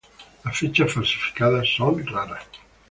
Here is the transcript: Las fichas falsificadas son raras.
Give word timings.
Las 0.43 0.57
fichas 0.57 0.91
falsificadas 0.91 1.69
son 1.77 2.03
raras. 2.07 2.41